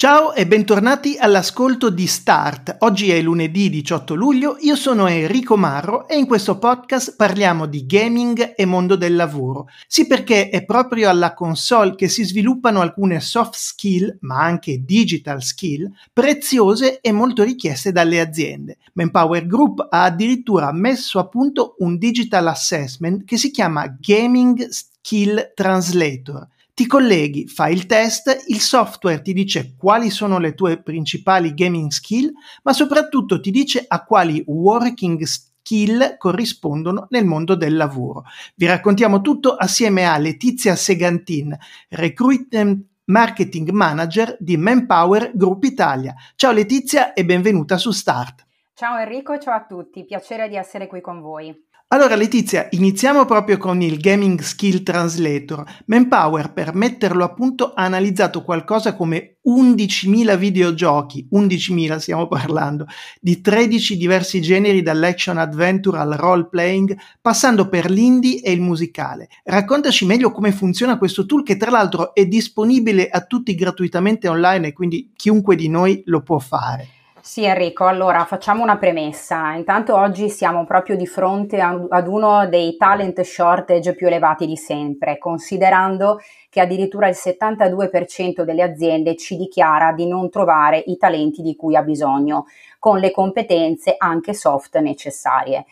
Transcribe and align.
Ciao 0.00 0.32
e 0.32 0.46
bentornati 0.46 1.18
all'ascolto 1.18 1.90
di 1.90 2.06
Start. 2.06 2.76
Oggi 2.78 3.10
è 3.10 3.20
lunedì 3.20 3.68
18 3.68 4.14
luglio, 4.14 4.56
io 4.60 4.74
sono 4.74 5.06
Enrico 5.06 5.58
Marro 5.58 6.08
e 6.08 6.16
in 6.16 6.24
questo 6.24 6.58
podcast 6.58 7.16
parliamo 7.16 7.66
di 7.66 7.84
gaming 7.84 8.54
e 8.56 8.64
mondo 8.64 8.96
del 8.96 9.14
lavoro. 9.14 9.68
Sì 9.86 10.06
perché 10.06 10.48
è 10.48 10.64
proprio 10.64 11.10
alla 11.10 11.34
console 11.34 11.96
che 11.96 12.08
si 12.08 12.24
sviluppano 12.24 12.80
alcune 12.80 13.20
soft 13.20 13.56
skill, 13.56 14.16
ma 14.20 14.40
anche 14.42 14.86
digital 14.86 15.42
skill, 15.42 15.92
preziose 16.14 17.02
e 17.02 17.12
molto 17.12 17.42
richieste 17.42 17.92
dalle 17.92 18.20
aziende. 18.20 18.78
Manpower 18.94 19.46
Group 19.46 19.86
ha 19.90 20.04
addirittura 20.04 20.72
messo 20.72 21.18
a 21.18 21.28
punto 21.28 21.74
un 21.80 21.98
digital 21.98 22.46
assessment 22.46 23.24
che 23.24 23.36
si 23.36 23.50
chiama 23.50 23.94
Gaming 24.00 24.66
Skill 24.66 25.52
Translator 25.54 26.48
ti 26.80 26.86
colleghi, 26.86 27.46
fai 27.46 27.74
il 27.74 27.84
test, 27.84 28.44
il 28.46 28.58
software 28.58 29.20
ti 29.20 29.34
dice 29.34 29.74
quali 29.76 30.08
sono 30.08 30.38
le 30.38 30.54
tue 30.54 30.80
principali 30.80 31.52
gaming 31.52 31.90
skill, 31.90 32.32
ma 32.62 32.72
soprattutto 32.72 33.38
ti 33.38 33.50
dice 33.50 33.84
a 33.86 34.02
quali 34.02 34.42
working 34.46 35.22
skill 35.24 36.16
corrispondono 36.16 37.06
nel 37.10 37.26
mondo 37.26 37.54
del 37.54 37.76
lavoro. 37.76 38.24
Vi 38.54 38.64
raccontiamo 38.64 39.20
tutto 39.20 39.56
assieme 39.56 40.06
a 40.06 40.16
Letizia 40.16 40.74
Segantin, 40.74 41.54
Recruitment 41.90 42.82
Marketing 43.04 43.68
Manager 43.68 44.38
di 44.40 44.56
Manpower 44.56 45.32
Group 45.34 45.64
Italia. 45.64 46.14
Ciao 46.34 46.52
Letizia 46.52 47.12
e 47.12 47.26
benvenuta 47.26 47.76
su 47.76 47.90
Start. 47.90 48.46
Ciao 48.72 48.96
Enrico, 48.96 49.36
ciao 49.36 49.54
a 49.54 49.66
tutti, 49.66 50.06
piacere 50.06 50.48
di 50.48 50.56
essere 50.56 50.86
qui 50.86 51.02
con 51.02 51.20
voi. 51.20 51.54
Allora 51.92 52.14
Letizia, 52.14 52.68
iniziamo 52.70 53.24
proprio 53.24 53.58
con 53.58 53.82
il 53.82 53.98
Gaming 53.98 54.38
Skill 54.38 54.84
Translator. 54.84 55.64
Manpower 55.86 56.52
per 56.52 56.72
metterlo 56.72 57.24
a 57.24 57.34
punto 57.34 57.72
ha 57.72 57.82
analizzato 57.82 58.44
qualcosa 58.44 58.94
come 58.94 59.38
11.000 59.44 60.38
videogiochi, 60.38 61.26
11.000 61.32 61.96
stiamo 61.96 62.28
parlando, 62.28 62.86
di 63.20 63.40
13 63.40 63.96
diversi 63.96 64.40
generi 64.40 64.82
dall'action 64.82 65.36
adventure 65.36 65.98
al 65.98 66.12
role 66.12 66.46
playing, 66.48 66.96
passando 67.20 67.68
per 67.68 67.90
l'indie 67.90 68.40
e 68.40 68.52
il 68.52 68.60
musicale. 68.60 69.28
Raccontaci 69.42 70.06
meglio 70.06 70.30
come 70.30 70.52
funziona 70.52 70.96
questo 70.96 71.26
tool 71.26 71.42
che 71.42 71.56
tra 71.56 71.72
l'altro 71.72 72.14
è 72.14 72.24
disponibile 72.24 73.08
a 73.08 73.22
tutti 73.22 73.52
gratuitamente 73.56 74.28
online 74.28 74.68
e 74.68 74.72
quindi 74.72 75.10
chiunque 75.16 75.56
di 75.56 75.68
noi 75.68 76.02
lo 76.04 76.22
può 76.22 76.38
fare. 76.38 76.99
Sì 77.22 77.44
Enrico, 77.44 77.84
allora 77.84 78.24
facciamo 78.24 78.62
una 78.62 78.78
premessa. 78.78 79.52
Intanto 79.52 79.94
oggi 79.94 80.30
siamo 80.30 80.64
proprio 80.64 80.96
di 80.96 81.06
fronte 81.06 81.60
ad 81.60 82.06
uno 82.06 82.48
dei 82.48 82.76
talent 82.76 83.20
shortage 83.20 83.94
più 83.94 84.06
elevati 84.06 84.46
di 84.46 84.56
sempre, 84.56 85.18
considerando 85.18 86.18
che 86.48 86.60
addirittura 86.60 87.08
il 87.08 87.16
72% 87.16 88.42
delle 88.42 88.62
aziende 88.62 89.16
ci 89.16 89.36
dichiara 89.36 89.92
di 89.92 90.06
non 90.06 90.30
trovare 90.30 90.82
i 90.86 90.96
talenti 90.96 91.42
di 91.42 91.54
cui 91.56 91.76
ha 91.76 91.82
bisogno, 91.82 92.46
con 92.78 92.98
le 92.98 93.10
competenze 93.10 93.94
anche 93.98 94.32
soft 94.32 94.78
necessarie. 94.78 95.66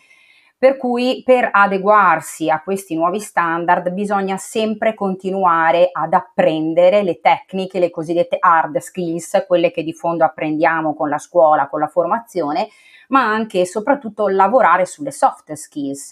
Per 0.61 0.77
cui 0.77 1.23
per 1.25 1.51
adeguarsi 1.53 2.51
a 2.51 2.61
questi 2.61 2.97
nuovi 2.97 3.21
standard 3.21 3.91
bisogna 3.91 4.37
sempre 4.39 4.93
continuare 4.93 5.89
ad 5.93 6.13
apprendere 6.13 7.05
le 7.05 7.21
tecniche, 7.21 7.79
le 7.79 7.91
cosiddette 7.91 8.39
hard 8.41 8.79
skills, 8.79 9.45
quelle 9.47 9.71
che 9.71 9.85
di 9.85 9.93
fondo 9.93 10.25
apprendiamo 10.25 10.97
con 10.97 11.09
la 11.09 11.19
scuola, 11.19 11.69
con 11.69 11.79
la 11.79 11.87
formazione, 11.87 12.67
ma 13.11 13.23
anche 13.25 13.61
e 13.61 13.67
soprattutto 13.67 14.27
lavorare 14.27 14.85
sulle 14.85 15.13
soft 15.13 15.53
skills 15.53 16.11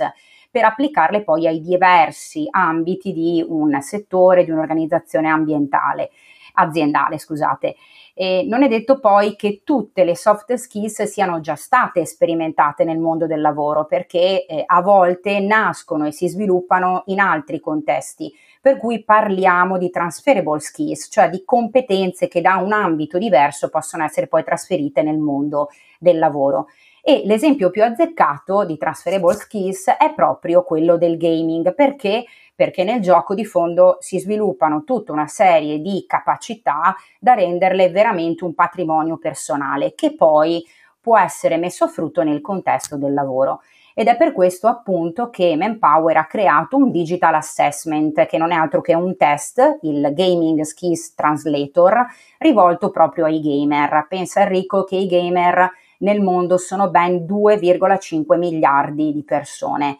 per 0.49 0.63
applicarle 0.65 1.25
poi 1.25 1.49
ai 1.49 1.61
diversi 1.61 2.47
ambiti 2.49 3.13
di 3.13 3.45
un 3.47 3.83
settore, 3.83 4.45
di 4.45 4.53
un'organizzazione 4.53 5.29
ambientale, 5.29 6.11
aziendale, 6.55 7.19
scusate. 7.19 7.75
E 8.19 8.47
non 8.49 8.63
è 8.63 8.69
detto 8.69 8.99
poi 8.99 9.37
che 9.37 9.61
tutte 9.63 10.03
le 10.03 10.17
soft 10.17 10.55
skills 10.55 11.03
siano 11.03 11.41
già 11.41 11.55
state 11.55 12.07
sperimentate 12.07 12.83
nel 12.83 12.99
mondo 12.99 13.27
del 13.27 13.43
lavoro 13.43 13.85
perché 13.85 14.47
eh, 14.47 14.63
a 14.65 14.81
volte 14.81 15.39
nascono 15.41 16.07
e 16.07 16.13
si 16.13 16.27
sviluppano 16.27 17.03
in 17.09 17.21
altri 17.21 17.61
contesti, 17.61 18.33
per 18.63 18.79
cui 18.79 19.05
parliamo 19.05 19.77
di 19.77 19.91
transferable 19.91 20.61
skills, 20.61 21.09
cioè 21.11 21.29
di 21.29 21.43
competenze 21.45 22.27
che 22.27 22.41
da 22.41 22.57
un 22.57 22.73
ambito 22.73 23.19
diverso 23.19 23.69
possono 23.69 24.05
essere 24.05 24.29
poi 24.29 24.43
trasferite 24.45 25.03
nel 25.03 25.19
mondo 25.19 25.69
del 25.99 26.19
lavoro. 26.19 26.69
E 27.09 27.23
l'esempio 27.25 27.71
più 27.71 27.85
azzeccato 27.85 28.65
di 28.65 28.77
transferable 28.77 29.33
skills 29.35 29.91
è 29.91 30.13
proprio 30.13 30.65
quello 30.65 30.99
del 30.99 31.17
gaming, 31.17 31.73
perché 31.73 32.25
perché 32.53 32.83
nel 32.83 33.01
gioco 33.01 33.33
di 33.37 33.45
fondo 33.45 33.99
si 34.01 34.19
sviluppano 34.19 34.83
tutta 34.83 35.13
una 35.13 35.29
serie 35.29 35.79
di 35.79 36.05
capacità 36.09 36.97
da 37.21 37.35
renderle 37.35 37.91
veramente 37.91 38.43
un 38.43 38.55
patrimonio 38.55 39.19
personale 39.19 39.95
che 39.95 40.17
poi 40.17 40.65
può 41.01 41.17
essere 41.17 41.59
messo 41.59 41.85
a 41.85 41.89
frutto 41.89 42.25
nel 42.25 42.41
contesto 42.41 42.97
del 42.97 43.15
lavoro. 43.15 43.61
Ed 43.95 44.09
è 44.09 44.17
per 44.17 44.33
questo 44.33 44.67
appunto 44.67 45.31
che 45.31 45.55
Manpower 45.55 46.17
ha 46.17 46.27
creato 46.27 46.77
un 46.77 46.91
digital 46.91 47.35
assessment 47.35 48.27
che 48.27 48.37
non 48.37 48.51
è 48.51 48.57
altro 48.57 48.81
che 48.81 48.95
un 48.95 49.17
test, 49.17 49.79
il 49.83 50.11
Gaming 50.13 50.63
Skills 50.63 51.15
Translator, 51.15 52.05
rivolto 52.39 52.91
proprio 52.91 53.27
ai 53.27 53.41
gamer. 53.41 54.07
Pensa 54.09 54.41
Enrico 54.41 54.83
che 54.83 54.97
i 54.97 55.07
gamer 55.07 55.71
nel 55.99 56.21
mondo 56.21 56.59
sono 56.59 56.91
ben 56.91 57.25
2,5 57.25 58.37
miliardi 58.37 59.13
di 59.13 59.23
persone. 59.23 59.99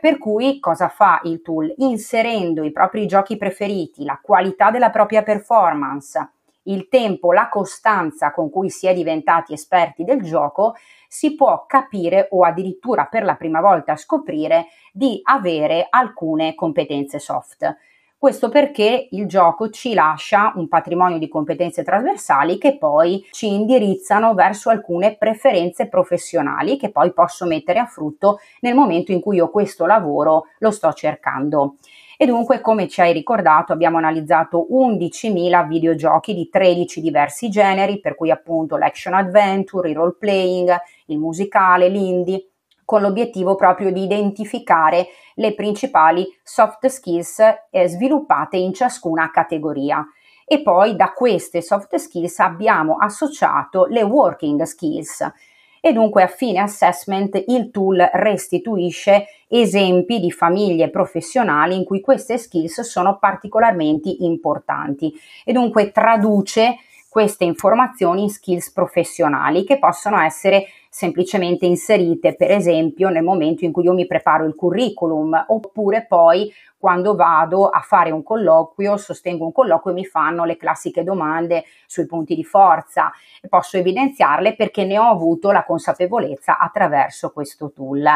Per 0.00 0.18
cui 0.18 0.60
cosa 0.60 0.88
fa 0.88 1.20
il 1.24 1.40
tool? 1.40 1.72
Inserendo 1.78 2.62
i 2.62 2.72
propri 2.72 3.06
giochi 3.06 3.36
preferiti, 3.36 4.04
la 4.04 4.20
qualità 4.22 4.70
della 4.70 4.90
propria 4.90 5.22
performance, 5.22 6.28
il 6.64 6.88
tempo, 6.88 7.32
la 7.32 7.48
costanza 7.48 8.32
con 8.32 8.50
cui 8.50 8.70
si 8.70 8.86
è 8.86 8.94
diventati 8.94 9.52
esperti 9.52 10.04
del 10.04 10.22
gioco, 10.22 10.76
si 11.08 11.34
può 11.34 11.64
capire 11.66 12.28
o 12.32 12.42
addirittura 12.42 13.06
per 13.06 13.24
la 13.24 13.36
prima 13.36 13.60
volta 13.60 13.96
scoprire 13.96 14.66
di 14.92 15.20
avere 15.22 15.86
alcune 15.88 16.54
competenze 16.54 17.18
soft. 17.18 17.74
Questo 18.16 18.48
perché 18.48 19.08
il 19.10 19.26
gioco 19.26 19.68
ci 19.68 19.92
lascia 19.92 20.54
un 20.56 20.66
patrimonio 20.66 21.18
di 21.18 21.28
competenze 21.28 21.82
trasversali 21.82 22.56
che 22.56 22.78
poi 22.78 23.22
ci 23.30 23.52
indirizzano 23.52 24.32
verso 24.32 24.70
alcune 24.70 25.16
preferenze 25.16 25.88
professionali 25.88 26.78
che 26.78 26.90
poi 26.90 27.12
posso 27.12 27.44
mettere 27.44 27.80
a 27.80 27.84
frutto 27.84 28.38
nel 28.60 28.74
momento 28.74 29.12
in 29.12 29.20
cui 29.20 29.36
io 29.36 29.50
questo 29.50 29.84
lavoro 29.84 30.46
lo 30.60 30.70
sto 30.70 30.90
cercando. 30.94 31.76
E 32.16 32.24
dunque, 32.26 32.60
come 32.60 32.88
ci 32.88 33.02
hai 33.02 33.12
ricordato, 33.12 33.72
abbiamo 33.72 33.98
analizzato 33.98 34.68
11.000 34.70 35.66
videogiochi 35.66 36.32
di 36.32 36.48
13 36.48 37.00
diversi 37.02 37.50
generi, 37.50 38.00
per 38.00 38.14
cui 38.14 38.30
appunto 38.30 38.76
l'action 38.76 39.14
adventure, 39.14 39.90
il 39.90 39.96
role 39.96 40.16
playing, 40.18 40.74
il 41.06 41.18
musicale, 41.18 41.88
l'indie 41.88 42.53
con 42.84 43.00
l'obiettivo 43.00 43.54
proprio 43.54 43.92
di 43.92 44.02
identificare 44.02 45.06
le 45.34 45.54
principali 45.54 46.26
soft 46.42 46.86
skills 46.86 47.40
eh, 47.70 47.88
sviluppate 47.88 48.56
in 48.56 48.72
ciascuna 48.72 49.30
categoria. 49.30 50.04
E 50.46 50.60
poi 50.62 50.94
da 50.94 51.12
queste 51.12 51.62
soft 51.62 51.94
skills 51.96 52.38
abbiamo 52.38 52.96
associato 52.98 53.86
le 53.86 54.02
working 54.02 54.62
skills. 54.62 55.32
E 55.80 55.92
dunque 55.92 56.22
a 56.22 56.28
fine 56.28 56.60
assessment 56.60 57.42
il 57.46 57.70
tool 57.70 58.08
restituisce 58.12 59.26
esempi 59.48 60.18
di 60.18 60.30
famiglie 60.30 60.88
professionali 60.88 61.76
in 61.76 61.84
cui 61.84 62.00
queste 62.00 62.38
skills 62.38 62.80
sono 62.80 63.18
particolarmente 63.18 64.14
importanti 64.20 65.12
e 65.44 65.52
dunque 65.52 65.92
traduce 65.92 66.76
queste 67.14 67.44
informazioni 67.44 68.22
in 68.22 68.30
skills 68.30 68.72
professionali 68.72 69.64
che 69.64 69.78
possono 69.78 70.18
essere 70.20 70.64
semplicemente 70.94 71.66
inserite, 71.66 72.36
per 72.36 72.52
esempio, 72.52 73.08
nel 73.08 73.24
momento 73.24 73.64
in 73.64 73.72
cui 73.72 73.82
io 73.82 73.94
mi 73.94 74.06
preparo 74.06 74.44
il 74.44 74.54
curriculum, 74.54 75.46
oppure 75.48 76.06
poi 76.06 76.52
quando 76.84 77.16
vado 77.16 77.66
a 77.66 77.80
fare 77.80 78.10
un 78.10 78.22
colloquio, 78.22 78.98
sostengo 78.98 79.46
un 79.46 79.52
colloquio 79.52 79.92
e 79.92 79.96
mi 79.96 80.04
fanno 80.04 80.44
le 80.44 80.58
classiche 80.58 81.02
domande 81.02 81.64
sui 81.86 82.04
punti 82.04 82.34
di 82.34 82.44
forza. 82.44 83.10
Posso 83.48 83.78
evidenziarle 83.78 84.54
perché 84.54 84.84
ne 84.84 84.98
ho 84.98 85.08
avuto 85.08 85.50
la 85.50 85.64
consapevolezza 85.64 86.58
attraverso 86.58 87.32
questo 87.32 87.72
tool. 87.72 88.06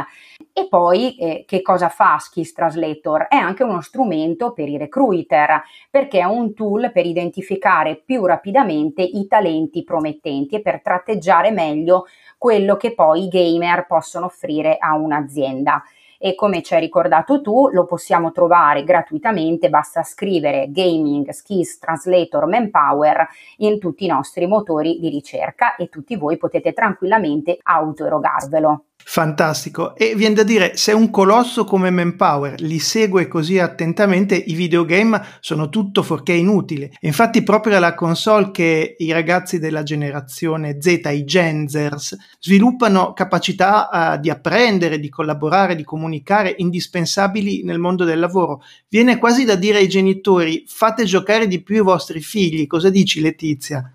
E 0.52 0.68
poi 0.68 1.16
eh, 1.16 1.44
che 1.46 1.62
cosa 1.62 1.88
fa 1.88 2.18
Skills 2.18 2.52
Translator? 2.52 3.26
È 3.28 3.36
anche 3.36 3.62
uno 3.62 3.80
strumento 3.80 4.52
per 4.52 4.68
i 4.68 4.76
recruiter, 4.76 5.62
perché 5.90 6.18
è 6.18 6.24
un 6.24 6.52
tool 6.52 6.92
per 6.92 7.06
identificare 7.06 7.96
più 8.04 8.26
rapidamente 8.26 9.00
i 9.02 9.26
talenti 9.26 9.82
promettenti 9.82 10.56
e 10.56 10.60
per 10.60 10.82
tratteggiare 10.82 11.50
meglio 11.50 12.04
quello 12.36 12.67
che 12.76 12.94
poi 12.94 13.24
i 13.24 13.28
gamer 13.28 13.86
possono 13.86 14.26
offrire 14.26 14.76
a 14.78 14.94
un'azienda. 14.94 15.82
e 16.18 16.34
come 16.34 16.62
ci 16.62 16.74
hai 16.74 16.80
ricordato 16.80 17.40
tu 17.40 17.68
lo 17.68 17.86
possiamo 17.86 18.32
trovare 18.32 18.82
gratuitamente, 18.82 19.70
basta 19.70 20.02
scrivere 20.02 20.66
Gaming 20.70 21.30
Skills 21.30 21.78
Translator 21.78 22.46
Manpower 22.46 23.26
in 23.58 23.78
tutti 23.78 24.04
i 24.04 24.08
nostri 24.08 24.46
motori 24.46 24.98
di 24.98 25.08
ricerca 25.08 25.76
e 25.76 25.88
tutti 25.88 26.16
voi 26.16 26.36
potete 26.36 26.72
tranquillamente 26.72 27.58
autoerogarvelo. 27.62 28.87
Fantastico. 29.10 29.96
E 29.96 30.14
viene 30.14 30.34
da 30.34 30.42
dire, 30.42 30.76
se 30.76 30.92
un 30.92 31.08
colosso 31.10 31.64
come 31.64 31.88
Manpower 31.90 32.60
li 32.60 32.78
segue 32.78 33.26
così 33.26 33.58
attentamente, 33.58 34.36
i 34.36 34.52
videogame 34.54 35.20
sono 35.40 35.70
tutto 35.70 36.02
fuorché 36.02 36.34
inutili. 36.34 36.90
Infatti 37.00 37.42
proprio 37.42 37.78
la 37.78 37.94
console 37.94 38.50
che 38.50 38.96
i 38.98 39.10
ragazzi 39.10 39.58
della 39.58 39.82
generazione 39.82 40.76
Z, 40.80 41.00
i 41.10 41.24
Genzers, 41.24 42.16
sviluppano 42.38 43.14
capacità 43.14 43.88
uh, 43.90 44.20
di 44.20 44.28
apprendere, 44.28 45.00
di 45.00 45.08
collaborare, 45.08 45.74
di 45.74 45.84
comunicare, 45.84 46.54
indispensabili 46.58 47.64
nel 47.64 47.78
mondo 47.78 48.04
del 48.04 48.18
lavoro. 48.18 48.62
Viene 48.88 49.16
quasi 49.16 49.46
da 49.46 49.54
dire 49.54 49.78
ai 49.78 49.88
genitori, 49.88 50.64
fate 50.66 51.04
giocare 51.04 51.46
di 51.46 51.62
più 51.62 51.76
i 51.76 51.80
vostri 51.80 52.20
figli. 52.20 52.66
Cosa 52.66 52.90
dici 52.90 53.22
Letizia? 53.22 53.90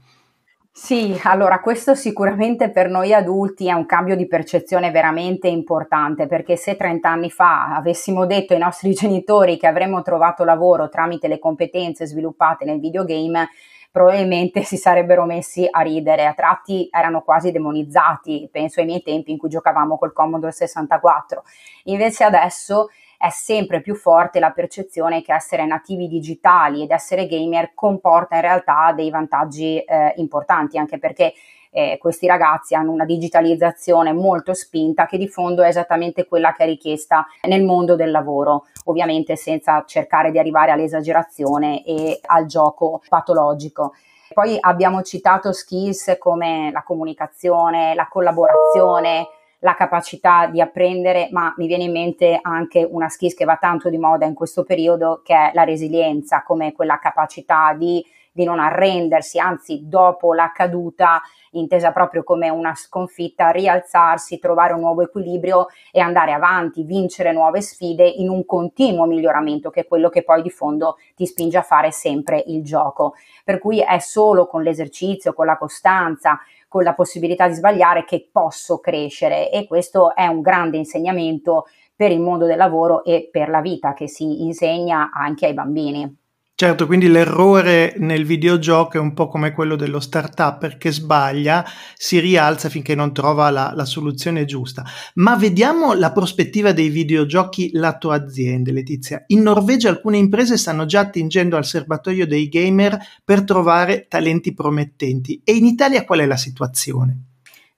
Sì, 0.76 1.20
allora 1.26 1.60
questo 1.60 1.94
sicuramente 1.94 2.72
per 2.72 2.90
noi 2.90 3.14
adulti 3.14 3.68
è 3.68 3.74
un 3.74 3.86
cambio 3.86 4.16
di 4.16 4.28
percezione 4.28 4.90
veramente 4.90 5.48
importante 5.48 6.26
perché 6.26 6.56
se 6.56 6.76
30 6.76 7.08
anni 7.10 7.30
fa 7.30 7.76
avessimo 7.76 8.26
detto 8.26 8.54
ai 8.54 8.60
nostri 8.60 8.92
genitori 8.94 9.58
che 9.58 9.68
avremmo 9.68 10.02
trovato 10.02 10.44
lavoro 10.44 10.90
tramite 10.90 11.28
le 11.28 11.38
competenze 11.38 12.08
sviluppate 12.08 12.66
nel 12.66 12.80
videogame, 12.80 13.50
probabilmente 13.92 14.64
si 14.64 14.78
sarebbero 14.78 15.26
messi 15.26 15.68
a 15.70 15.82
ridere, 15.82 16.26
a 16.26 16.34
tratti 16.34 16.88
erano 16.92 17.22
quasi 17.22 17.52
demonizzati, 17.52 18.50
penso 18.52 18.80
ai 18.80 18.88
miei 18.88 19.04
tempi 19.04 19.30
in 19.30 19.38
cui 19.38 19.50
giocavamo 19.50 20.00
col 20.00 20.12
Commodore 20.12 20.52
64. 20.52 21.44
Invece 21.84 22.24
adesso 22.24 22.90
è 23.24 23.30
sempre 23.30 23.80
più 23.80 23.96
forte 23.96 24.42
la 24.42 24.52
percezione 24.52 25.22
che 25.22 25.34
essere 25.34 25.66
nativi 25.66 26.10
digitali 26.10 26.84
ed 26.84 26.92
essere 26.92 27.26
gamer 27.26 27.72
comporta 27.74 28.36
in 28.36 28.42
realtà 28.42 28.92
dei 28.94 29.10
vantaggi 29.10 29.80
eh, 29.80 30.12
importanti, 30.18 30.78
anche 30.78 31.00
perché 31.00 31.34
eh, 31.72 31.98
questi 32.02 32.28
ragazzi 32.28 32.76
hanno 32.76 32.92
una 32.92 33.06
digitalizzazione 33.06 34.12
molto 34.12 34.54
spinta 34.54 35.06
che 35.06 35.18
di 35.18 35.30
fondo 35.30 35.64
è 35.64 35.70
esattamente 35.70 36.28
quella 36.28 36.52
che 36.52 36.64
è 36.64 36.66
richiesta 36.66 37.26
nel 37.48 37.64
mondo 37.64 37.96
del 37.96 38.12
lavoro, 38.12 38.66
ovviamente 38.88 39.38
senza 39.38 39.86
cercare 39.88 40.30
di 40.30 40.38
arrivare 40.38 40.72
all'esagerazione 40.72 41.82
e 41.86 42.20
al 42.26 42.46
gioco 42.46 43.02
patologico. 43.08 43.94
Poi 44.34 44.58
abbiamo 44.60 45.02
citato 45.02 45.54
skills 45.54 46.18
come 46.20 46.72
la 46.74 46.84
comunicazione, 46.84 47.96
la 47.96 48.10
collaborazione, 48.10 49.28
la 49.64 49.76
capacità 49.76 50.48
di 50.48 50.60
apprendere, 50.60 51.30
ma 51.32 51.54
mi 51.58 51.68
viene 51.68 51.86
in 51.86 51.92
mente 51.92 52.38
anche 52.42 52.86
una 52.90 53.08
skill 53.08 53.34
che 53.34 53.46
va 53.46 53.56
tanto 53.56 53.90
di 53.90 53.98
moda 53.98 54.26
in 54.26 54.34
questo 54.34 54.64
periodo, 54.64 55.22
che 55.24 55.34
è 55.34 55.52
la 55.54 55.64
resilienza, 55.64 56.44
come 56.44 56.74
quella 56.74 57.00
capacità 57.00 57.74
di, 57.74 58.06
di 58.34 58.44
non 58.44 58.60
arrendersi, 58.60 59.40
anzi 59.40 59.84
dopo 59.84 60.34
la 60.34 60.52
caduta, 60.54 61.22
intesa 61.52 61.92
proprio 61.92 62.24
come 62.24 62.50
una 62.50 62.74
sconfitta, 62.74 63.52
rialzarsi, 63.52 64.40
trovare 64.40 64.74
un 64.74 64.80
nuovo 64.80 65.04
equilibrio 65.04 65.68
e 65.92 66.00
andare 66.00 66.34
avanti, 66.34 66.84
vincere 66.84 67.32
nuove 67.32 67.62
sfide 67.62 68.06
in 68.06 68.28
un 68.30 68.46
continuo 68.46 69.06
miglioramento, 69.06 69.70
che 69.70 69.82
è 69.82 69.88
quello 69.88 70.10
che 70.10 70.24
poi 70.24 70.42
di 70.42 70.50
fondo 70.50 70.98
ti 71.16 71.26
spinge 71.26 71.58
a 71.58 71.62
fare 71.62 71.92
sempre 71.92 72.44
il 72.48 72.64
gioco. 72.64 73.14
Per 73.44 73.60
cui 73.60 73.80
è 73.82 74.00
solo 74.00 74.48
con 74.48 74.64
l'esercizio, 74.64 75.34
con 75.34 75.46
la 75.46 75.58
costanza, 75.58 76.40
con 76.68 76.84
la 76.84 76.96
possibilità 76.96 77.48
di 77.48 77.54
sbagliare 77.54 78.04
che 78.04 78.30
posso 78.32 78.80
crescere 78.80 79.52
e 79.52 79.68
questo 79.68 80.16
è 80.16 80.26
un 80.26 80.42
grande 80.42 80.78
insegnamento 80.78 81.68
per 81.96 82.12
il 82.12 82.20
mondo 82.20 82.48
del 82.48 82.58
lavoro 82.58 83.04
e 83.04 83.30
per 83.32 83.50
la 83.50 83.62
vita 83.62 83.94
che 83.94 84.08
si 84.08 84.44
insegna 84.44 85.12
anche 85.14 85.46
ai 85.46 85.54
bambini. 85.54 86.23
Certo, 86.56 86.86
quindi 86.86 87.08
l'errore 87.08 87.96
nel 87.98 88.26
videogioco 88.26 88.98
è 88.98 89.00
un 89.00 89.16
po' 89.16 89.28
come 89.28 89.52
quello 89.54 89.76
dello 89.76 90.00
startup 90.00 90.78
che 90.78 90.92
sbaglia, 90.92 91.66
si 91.96 92.20
rialza 92.20 92.70
finché 92.70 92.94
non 92.94 93.12
trova 93.12 93.50
la, 93.50 93.74
la, 93.76 93.86
soluzione 93.86 94.46
giusta. 94.46 94.86
Ma 95.16 95.36
vediamo 95.36 95.94
la 95.94 96.12
prospettiva 96.12 96.72
dei 96.72 96.90
videogiochi 96.90 97.72
lato 97.74 98.12
aziende, 98.12 98.72
Letizia. 98.72 99.24
In 99.28 99.42
Norvegia 99.42 99.90
alcune 99.90 100.18
imprese 100.18 100.56
stanno 100.56 100.86
già 100.86 101.00
attingendo 101.00 101.58
al 101.58 101.66
serbatoio 101.66 102.28
dei 102.28 102.48
gamer 102.48 103.00
per 103.26 103.44
trovare 103.44 104.06
talenti 104.08 104.54
promettenti. 104.54 105.42
E 105.44 105.54
in 105.54 105.66
Italia 105.66 106.06
qual 106.06 106.20
è 106.20 106.26
la 106.28 106.38
situazione? 106.38 107.33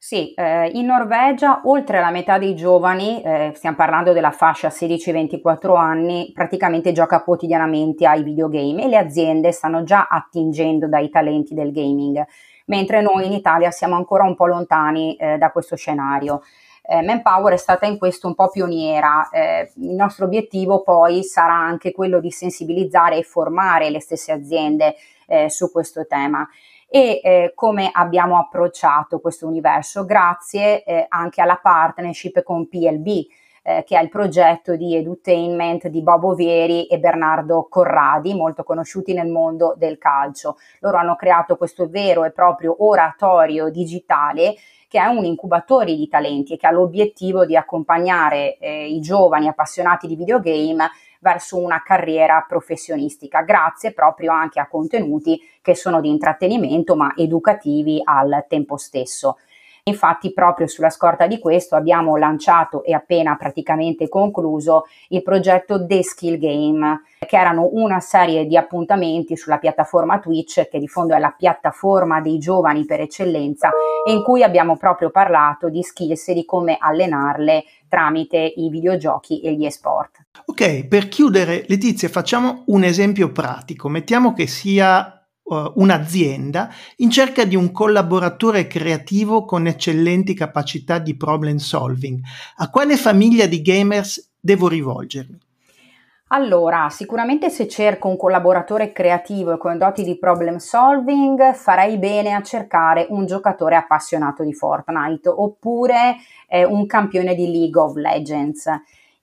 Sì, 0.05 0.35
eh, 0.35 0.67
in 0.67 0.85
Norvegia 0.85 1.61
oltre 1.63 1.99
la 1.99 2.11
metà 2.11 2.37
dei 2.37 2.53
giovani, 2.53 3.23
eh, 3.23 3.53
stiamo 3.55 3.75
parlando 3.75 4.13
della 4.13 4.29
fascia 4.29 4.69
16-24 4.69 5.75
anni, 5.75 6.29
praticamente 6.31 6.91
gioca 6.91 7.23
quotidianamente 7.23 8.05
ai 8.05 8.21
videogame 8.21 8.83
e 8.83 8.87
le 8.87 8.97
aziende 8.97 9.51
stanno 9.51 9.81
già 9.81 10.05
attingendo 10.07 10.87
dai 10.87 11.09
talenti 11.09 11.55
del 11.55 11.71
gaming, 11.71 12.23
mentre 12.65 13.01
noi 13.01 13.25
in 13.25 13.31
Italia 13.31 13.71
siamo 13.71 13.95
ancora 13.95 14.25
un 14.25 14.35
po' 14.35 14.45
lontani 14.45 15.15
eh, 15.15 15.39
da 15.39 15.49
questo 15.49 15.75
scenario. 15.75 16.43
Eh, 16.83 17.01
Manpower 17.01 17.53
è 17.53 17.57
stata 17.57 17.87
in 17.87 17.97
questo 17.97 18.27
un 18.27 18.35
po' 18.35 18.51
pioniera, 18.51 19.27
eh, 19.29 19.71
il 19.77 19.95
nostro 19.95 20.25
obiettivo 20.25 20.83
poi 20.83 21.23
sarà 21.23 21.55
anche 21.55 21.91
quello 21.91 22.19
di 22.19 22.29
sensibilizzare 22.29 23.17
e 23.17 23.23
formare 23.23 23.89
le 23.89 24.01
stesse 24.01 24.31
aziende 24.31 24.93
eh, 25.25 25.49
su 25.49 25.71
questo 25.71 26.05
tema 26.05 26.47
e 26.87 27.19
eh, 27.23 27.51
come 27.55 27.89
abbiamo 27.91 28.37
approcciato 28.37 29.19
questo 29.19 29.47
universo 29.47 30.05
grazie 30.05 30.83
eh, 30.83 31.05
anche 31.09 31.41
alla 31.41 31.59
partnership 31.61 32.43
con 32.43 32.67
PLB 32.67 33.25
eh, 33.67 33.83
che 33.83 33.97
è 33.97 34.01
il 34.03 34.09
progetto 34.09 34.75
di 34.75 34.95
edutainment 34.95 35.87
di 35.87 36.03
Bobo 36.03 36.35
Vieri 36.35 36.85
e 36.85 36.99
Bernardo 36.99 37.65
Corradi, 37.67 38.35
molto 38.35 38.63
conosciuti 38.63 39.11
nel 39.13 39.27
mondo 39.27 39.73
del 39.75 39.97
calcio. 39.97 40.57
Loro 40.81 40.97
hanno 40.97 41.15
creato 41.15 41.57
questo 41.57 41.87
vero 41.89 42.23
e 42.25 42.31
proprio 42.31 42.75
oratorio 42.85 43.69
digitale 43.69 44.53
che 44.87 44.99
è 44.99 45.05
un 45.07 45.25
incubatore 45.25 45.95
di 45.95 46.07
talenti 46.07 46.53
e 46.53 46.57
che 46.57 46.67
ha 46.67 46.71
l'obiettivo 46.71 47.43
di 47.43 47.57
accompagnare 47.57 48.57
eh, 48.59 48.85
i 48.85 48.99
giovani 49.01 49.47
appassionati 49.47 50.05
di 50.05 50.15
videogame 50.15 50.87
verso 51.25 51.57
una 51.57 51.81
carriera 51.81 52.45
professionistica, 52.47 53.41
grazie 53.41 53.93
proprio 53.93 54.31
anche 54.31 54.59
a 54.59 54.67
contenuti 54.67 55.41
che 55.59 55.73
sono 55.73 55.99
di 55.99 56.09
intrattenimento 56.09 56.95
ma 56.95 57.13
educativi 57.15 57.99
al 58.03 58.45
tempo 58.47 58.77
stesso. 58.77 59.37
Infatti 59.87 60.33
proprio 60.33 60.65
sulla 60.65 60.89
scorta 60.89 61.27
di 61.27 61.37
questo 61.37 61.75
abbiamo 61.75 62.17
lanciato 62.17 62.83
e 62.83 62.95
appena 62.95 63.35
praticamente 63.35 64.09
concluso 64.09 64.85
il 65.09 65.21
progetto 65.21 65.85
The 65.85 66.01
Skill 66.01 66.39
Game, 66.39 67.01
che 67.19 67.37
erano 67.37 67.69
una 67.71 67.99
serie 67.99 68.47
di 68.47 68.57
appuntamenti 68.57 69.37
sulla 69.37 69.59
piattaforma 69.59 70.17
Twitch, 70.17 70.69
che 70.69 70.79
di 70.79 70.87
fondo 70.87 71.13
è 71.13 71.19
la 71.19 71.35
piattaforma 71.37 72.19
dei 72.19 72.39
giovani 72.39 72.83
per 72.85 73.01
eccellenza, 73.01 73.69
in 74.09 74.23
cui 74.23 74.41
abbiamo 74.41 74.75
proprio 74.75 75.11
parlato 75.11 75.69
di 75.69 75.83
skills 75.83 76.29
e 76.29 76.33
di 76.33 76.45
come 76.45 76.77
allenarle 76.79 77.63
tramite 77.87 78.37
i 78.39 78.69
videogiochi 78.69 79.41
e 79.41 79.53
gli 79.53 79.67
esport. 79.67 80.25
Ok, 80.45 80.87
per 80.87 81.07
chiudere, 81.09 81.63
Letizia, 81.67 82.09
facciamo 82.09 82.63
un 82.67 82.83
esempio 82.83 83.31
pratico. 83.31 83.87
Mettiamo 83.87 84.33
che 84.33 84.47
sia 84.47 85.24
uh, 85.45 85.71
un'azienda 85.75 86.69
in 86.97 87.09
cerca 87.09 87.43
di 87.43 87.55
un 87.55 87.71
collaboratore 87.71 88.67
creativo 88.67 89.45
con 89.45 89.67
eccellenti 89.67 90.33
capacità 90.33 90.99
di 90.99 91.15
problem 91.15 91.57
solving. 91.57 92.19
A 92.57 92.69
quale 92.69 92.97
famiglia 92.97 93.45
di 93.45 93.61
gamers 93.61 94.33
devo 94.39 94.67
rivolgermi? 94.67 95.39
Allora, 96.29 96.89
sicuramente 96.89 97.51
se 97.51 97.67
cerco 97.67 98.07
un 98.07 98.17
collaboratore 98.17 98.91
creativo 98.91 99.53
e 99.53 99.57
con 99.57 99.77
doti 99.77 100.03
di 100.03 100.17
problem 100.17 100.57
solving, 100.57 101.53
farei 101.53 101.99
bene 101.99 102.33
a 102.33 102.41
cercare 102.41 103.05
un 103.09 103.27
giocatore 103.27 103.75
appassionato 103.75 104.43
di 104.43 104.51
Fortnite 104.51 105.29
oppure 105.29 106.15
eh, 106.47 106.65
un 106.65 106.87
campione 106.87 107.35
di 107.35 107.51
League 107.51 107.79
of 107.79 107.95
Legends. 107.95 108.67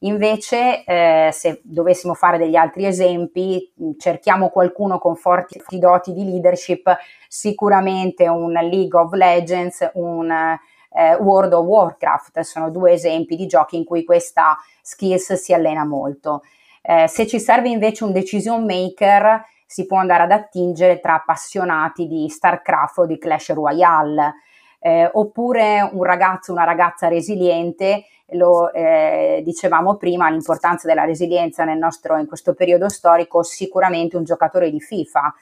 Invece, 0.05 0.85
eh, 0.85 1.31
se 1.33 1.61
dovessimo 1.63 2.15
fare 2.15 2.37
degli 2.37 2.57
altri 2.57 2.87
esempi, 2.87 3.73
cerchiamo 3.99 4.49
qualcuno 4.49 4.99
con 4.99 5.15
forti 5.15 5.61
doti 5.79 6.13
di 6.13 6.25
leadership, 6.25 6.97
sicuramente 7.29 8.27
un 8.27 8.53
League 8.53 8.99
of 8.99 9.13
Legends, 9.13 9.91
un 9.95 10.31
eh, 10.31 11.15
World 11.15 11.53
of 11.53 11.67
Warcraft, 11.67 12.41
sono 12.41 12.71
due 12.71 12.93
esempi 12.93 13.37
di 13.37 13.47
giochi 13.47 13.77
in 13.77 13.85
cui 13.85 14.03
questa 14.05 14.57
skills 14.83 15.35
si 15.35 15.55
allena 15.55 15.85
molto. 15.85 16.43
Eh, 16.83 17.07
se 17.07 17.27
ci 17.29 17.39
serve 17.39 17.69
invece 17.69 18.03
un 18.03 18.13
decision 18.13 18.65
maker, 18.65 19.45
si 19.67 19.87
può 19.87 19.99
andare 19.99 20.25
ad 20.25 20.33
attingere 20.33 20.99
tra 20.99 21.15
appassionati 21.15 22.09
di 22.09 22.29
StarCraft 22.29 22.99
o 22.99 23.07
di 23.07 23.19
Clash 23.19 23.53
Royale, 23.53 24.35
eh, 24.83 25.09
oppure 25.13 25.89
un 25.93 26.03
ragazzo, 26.03 26.53
una 26.53 26.65
ragazza 26.65 27.09
resiliente 27.09 28.05
lo 28.33 28.73
eh, 28.73 29.43
dicevamo 29.45 29.97
prima, 29.97 30.31
l'importanza 30.31 30.87
della 30.87 31.05
resilienza 31.05 31.65
nel 31.65 31.79
nostro, 31.79 32.17
in 32.17 32.27
questo 32.27 32.55
periodo 32.55 32.89
storico, 32.89 33.43
sicuramente 33.43 34.17
un 34.17 34.25
giocatore 34.25 34.71
di 34.71 34.81
FIFA 34.81 35.35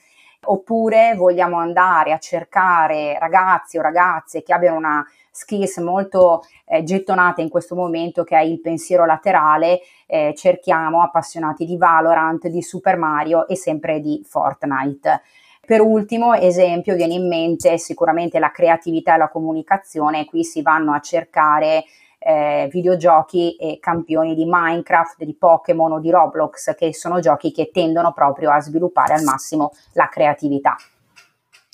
oppure 0.42 1.14
vogliamo 1.16 1.58
andare 1.58 2.12
a 2.12 2.18
cercare 2.18 3.18
ragazzi 3.18 3.76
o 3.76 3.82
ragazze 3.82 4.42
che 4.42 4.54
abbiano 4.54 4.78
una 4.78 5.06
skills 5.30 5.76
molto 5.78 6.42
eh, 6.66 6.82
gettonate 6.82 7.42
in 7.42 7.48
questo 7.48 7.74
momento 7.74 8.24
che 8.24 8.36
è 8.36 8.42
il 8.42 8.60
pensiero 8.60 9.04
laterale, 9.04 9.80
eh, 10.06 10.34
cerchiamo 10.36 11.02
appassionati 11.02 11.64
di 11.64 11.76
Valorant, 11.76 12.48
di 12.48 12.62
Super 12.62 12.96
Mario 12.96 13.46
e 13.46 13.56
sempre 13.56 14.00
di 14.00 14.24
Fortnite. 14.26 15.22
Per 15.70 15.80
ultimo 15.80 16.34
esempio 16.34 16.96
viene 16.96 17.14
in 17.14 17.28
mente 17.28 17.78
sicuramente 17.78 18.40
la 18.40 18.50
creatività 18.50 19.14
e 19.14 19.18
la 19.18 19.28
comunicazione, 19.28 20.24
qui 20.24 20.42
si 20.42 20.62
vanno 20.62 20.92
a 20.92 20.98
cercare 20.98 21.84
eh, 22.18 22.68
videogiochi 22.72 23.54
e 23.54 23.78
campioni 23.78 24.34
di 24.34 24.46
Minecraft, 24.48 25.22
di 25.22 25.32
Pokémon 25.32 25.92
o 25.92 26.00
di 26.00 26.10
Roblox, 26.10 26.74
che 26.74 26.92
sono 26.92 27.20
giochi 27.20 27.52
che 27.52 27.70
tendono 27.72 28.12
proprio 28.12 28.50
a 28.50 28.58
sviluppare 28.58 29.14
al 29.14 29.22
massimo 29.22 29.70
la 29.92 30.08
creatività. 30.08 30.74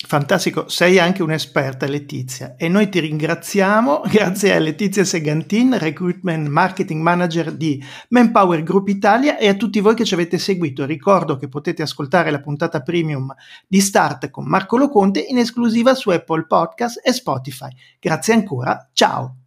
Fantastico, 0.07 0.69
sei 0.69 0.99
anche 0.99 1.21
un'esperta 1.21 1.85
Letizia 1.85 2.55
e 2.55 2.69
noi 2.69 2.87
ti 2.87 3.01
ringraziamo, 3.01 4.03
grazie 4.09 4.55
a 4.55 4.59
Letizia 4.59 5.03
Segantin, 5.03 5.77
Recruitment 5.77 6.47
Marketing 6.47 7.01
Manager 7.01 7.51
di 7.51 7.83
Manpower 8.07 8.63
Group 8.63 8.87
Italia 8.87 9.37
e 9.37 9.49
a 9.49 9.55
tutti 9.55 9.81
voi 9.81 9.95
che 9.95 10.05
ci 10.05 10.13
avete 10.13 10.37
seguito. 10.37 10.85
Ricordo 10.85 11.35
che 11.35 11.49
potete 11.49 11.81
ascoltare 11.81 12.31
la 12.31 12.39
puntata 12.39 12.81
premium 12.81 13.35
di 13.67 13.81
Start 13.81 14.29
con 14.29 14.45
Marco 14.45 14.77
Loconte 14.77 15.19
in 15.19 15.39
esclusiva 15.39 15.93
su 15.93 16.09
Apple 16.09 16.45
Podcast 16.45 17.01
e 17.03 17.11
Spotify. 17.11 17.71
Grazie 17.99 18.33
ancora, 18.33 18.89
ciao! 18.93 19.46